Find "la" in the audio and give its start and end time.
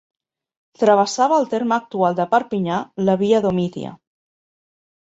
3.07-3.19